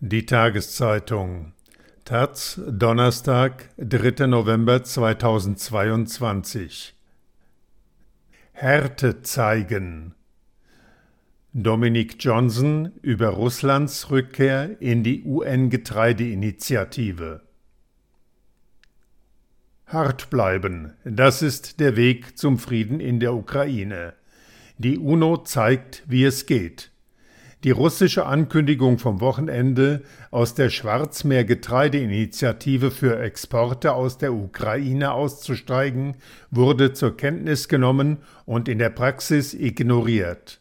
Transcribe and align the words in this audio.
Die 0.00 0.26
Tageszeitung 0.26 1.54
Taz, 2.04 2.60
Donnerstag, 2.68 3.70
3. 3.78 4.28
November 4.28 4.84
2022 4.84 6.94
Härte 8.52 9.22
zeigen 9.22 10.14
Dominic 11.52 12.22
Johnson 12.22 12.92
über 13.02 13.30
Russlands 13.30 14.12
Rückkehr 14.12 14.80
in 14.80 15.02
die 15.02 15.24
UN-Getreideinitiative 15.24 17.42
Hart 19.86 20.30
bleiben, 20.30 20.92
das 21.02 21.42
ist 21.42 21.80
der 21.80 21.96
Weg 21.96 22.38
zum 22.38 22.60
Frieden 22.60 23.00
in 23.00 23.18
der 23.18 23.34
Ukraine. 23.34 24.14
Die 24.76 24.96
UNO 24.96 25.38
zeigt, 25.38 26.04
wie 26.06 26.22
es 26.22 26.46
geht. 26.46 26.92
Die 27.64 27.72
russische 27.72 28.26
Ankündigung 28.26 28.98
vom 28.98 29.20
Wochenende, 29.20 30.04
aus 30.30 30.54
der 30.54 30.70
Schwarzmeer-Getreideinitiative 30.70 32.92
für 32.92 33.18
Exporte 33.18 33.94
aus 33.94 34.16
der 34.16 34.32
Ukraine 34.32 35.10
auszusteigen, 35.12 36.14
wurde 36.52 36.92
zur 36.92 37.16
Kenntnis 37.16 37.66
genommen 37.66 38.18
und 38.46 38.68
in 38.68 38.78
der 38.78 38.90
Praxis 38.90 39.54
ignoriert. 39.54 40.60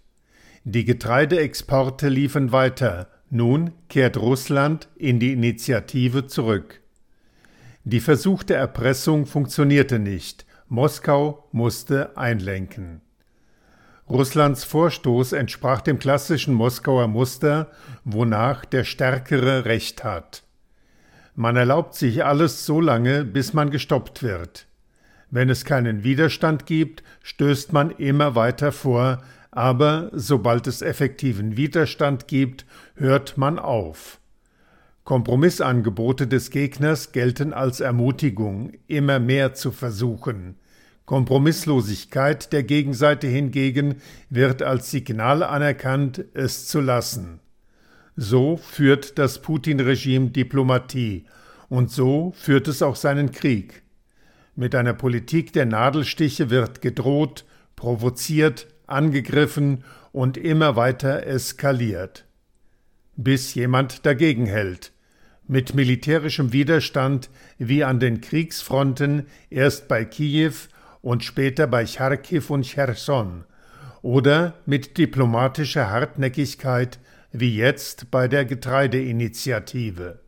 Die 0.64 0.86
Getreideexporte 0.86 2.10
liefen 2.10 2.52
weiter, 2.52 3.10
nun 3.30 3.74
kehrt 3.90 4.18
Russland 4.18 4.90
in 4.96 5.20
die 5.20 5.34
Initiative 5.34 6.26
zurück. 6.26 6.82
Die 7.84 8.00
versuchte 8.00 8.56
Erpressung 8.56 9.28
funktionierte 9.28 10.00
nicht, 10.00 10.48
Moskau 10.68 11.48
musste 11.52 12.18
einlenken. 12.18 13.02
Russlands 14.10 14.64
Vorstoß 14.64 15.34
entsprach 15.34 15.82
dem 15.82 16.00
klassischen 16.00 16.54
Moskauer 16.54 17.08
Muster, 17.08 17.70
wonach 18.06 18.64
der 18.64 18.86
Stärkere 18.86 19.66
Recht 19.66 20.06
hat. 20.06 20.44
Man 21.36 21.58
erlaubt 21.58 21.94
sich 21.94 22.24
alles 22.24 22.66
so 22.66 22.80
lange, 22.80 23.26
bis 23.26 23.54
man 23.54 23.70
gestoppt 23.70 24.24
wird. 24.24 24.66
Wenn 25.30 25.50
es 25.50 25.66
keinen 25.66 26.06
Widerstand 26.06 26.66
gibt, 26.66 27.04
stößt 27.22 27.74
man 27.74 27.92
immer 27.92 28.34
weiter 28.34 28.72
vor, 28.72 29.22
aber 29.52 30.10
sobald 30.14 30.68
es 30.68 30.82
effektiven 30.82 31.58
Widerstand 31.58 32.30
gibt, 32.30 32.66
hört 32.96 33.38
man 33.38 33.60
auf. 33.60 34.20
Kompromissangebote 35.04 36.28
des 36.28 36.50
Gegners 36.50 37.12
gelten 37.12 37.54
als 37.54 37.82
Ermutigung, 37.82 38.72
immer 38.88 39.20
mehr 39.20 39.54
zu 39.54 39.72
versuchen. 39.72 40.56
Kompromisslosigkeit 41.08 42.52
der 42.52 42.64
Gegenseite 42.64 43.28
hingegen 43.28 43.96
wird 44.30 44.62
als 44.62 44.92
Signal 44.92 45.42
anerkannt, 45.42 46.26
es 46.34 46.68
zu 46.68 46.82
lassen. 46.82 47.40
So 48.18 48.58
führt 48.58 49.18
das 49.18 49.42
Putin-Regime 49.42 50.32
Diplomatie 50.32 51.24
und 51.70 51.92
so 51.92 52.34
führt 52.36 52.68
es 52.68 52.82
auch 52.82 52.98
seinen 52.98 53.32
Krieg. 53.32 53.84
Mit 54.58 54.76
einer 54.76 54.94
Politik 54.94 55.54
der 55.54 55.66
Nadelstiche 55.66 56.50
wird 56.50 56.82
gedroht, 56.82 57.46
provoziert, 57.78 58.68
angegriffen 58.86 59.86
und 60.12 60.36
immer 60.36 60.76
weiter 60.76 61.26
eskaliert. 61.26 62.26
Bis 63.16 63.54
jemand 63.54 64.06
dagegen 64.06 64.46
hält. 64.46 64.92
Mit 65.48 65.74
militärischem 65.74 66.52
Widerstand 66.52 67.30
wie 67.58 67.86
an 67.86 68.02
den 68.02 68.20
Kriegsfronten 68.20 69.28
erst 69.50 69.88
bei 69.88 70.04
Kiew 70.04 70.54
und 71.08 71.24
später 71.24 71.68
bei 71.68 71.86
Charkiw 71.86 72.44
und 72.50 72.64
Cherson 72.64 73.46
oder 74.02 74.56
mit 74.66 74.98
diplomatischer 74.98 75.90
Hartnäckigkeit 75.90 77.00
wie 77.32 77.56
jetzt 77.56 78.12
bei 78.12 78.28
der 78.28 78.44
Getreideinitiative. 78.44 80.20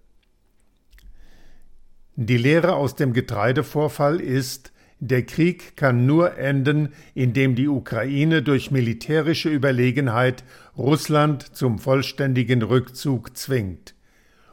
Die 2.15 2.37
Lehre 2.37 2.75
aus 2.75 2.95
dem 2.95 3.11
Getreidevorfall 3.11 4.21
ist, 4.21 4.71
der 5.01 5.23
Krieg 5.23 5.75
kann 5.75 6.05
nur 6.05 6.37
enden, 6.37 6.93
indem 7.13 7.55
die 7.55 7.67
Ukraine 7.67 8.41
durch 8.41 8.71
militärische 8.71 9.49
Überlegenheit 9.49 10.45
Russland 10.77 11.43
zum 11.57 11.79
vollständigen 11.79 12.61
Rückzug 12.61 13.35
zwingt 13.35 13.95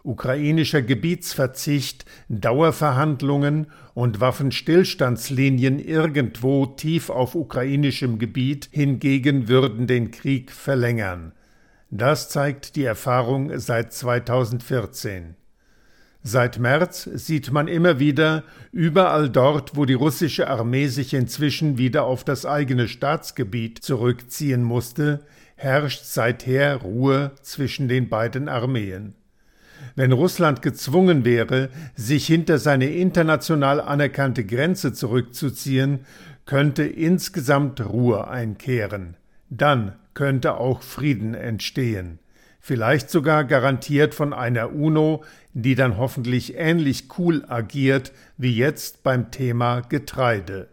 ukrainischer 0.06 0.82
Gebietsverzicht, 0.82 2.04
Dauerverhandlungen 2.28 3.66
und 3.94 4.20
Waffenstillstandslinien 4.20 5.78
irgendwo 5.78 6.66
tief 6.66 7.10
auf 7.10 7.34
ukrainischem 7.34 8.18
Gebiet 8.18 8.68
hingegen 8.70 9.48
würden 9.48 9.86
den 9.86 10.12
Krieg 10.12 10.52
verlängern. 10.52 11.32
Das 11.90 12.28
zeigt 12.28 12.76
die 12.76 12.84
Erfahrung 12.84 13.58
seit 13.58 13.92
2014. 13.92 15.34
Seit 16.22 16.58
März 16.58 17.04
sieht 17.04 17.52
man 17.52 17.68
immer 17.68 18.00
wieder, 18.00 18.42
überall 18.72 19.30
dort, 19.30 19.76
wo 19.76 19.84
die 19.84 19.94
russische 19.94 20.48
Armee 20.48 20.88
sich 20.88 21.14
inzwischen 21.14 21.78
wieder 21.78 22.04
auf 22.04 22.24
das 22.24 22.44
eigene 22.44 22.88
Staatsgebiet 22.88 23.78
zurückziehen 23.78 24.64
musste, 24.64 25.24
herrscht 25.54 26.04
seither 26.04 26.76
Ruhe 26.76 27.30
zwischen 27.42 27.86
den 27.86 28.08
beiden 28.08 28.48
Armeen. 28.48 29.14
Wenn 29.94 30.12
Russland 30.12 30.62
gezwungen 30.62 31.24
wäre, 31.24 31.70
sich 31.94 32.26
hinter 32.26 32.58
seine 32.58 32.90
international 32.90 33.80
anerkannte 33.80 34.44
Grenze 34.44 34.92
zurückzuziehen, 34.92 36.00
könnte 36.44 36.84
insgesamt 36.84 37.80
Ruhe 37.80 38.28
einkehren. 38.28 39.16
Dann 39.50 39.96
könnte 40.14 40.56
auch 40.56 40.82
Frieden 40.82 41.34
entstehen. 41.34 42.18
Vielleicht 42.60 43.10
sogar 43.10 43.44
garantiert 43.44 44.14
von 44.14 44.32
einer 44.32 44.72
UNO, 44.72 45.22
die 45.52 45.76
dann 45.76 45.98
hoffentlich 45.98 46.56
ähnlich 46.56 47.08
cool 47.16 47.44
agiert 47.46 48.12
wie 48.36 48.56
jetzt 48.56 49.04
beim 49.04 49.30
Thema 49.30 49.82
Getreide. 49.82 50.68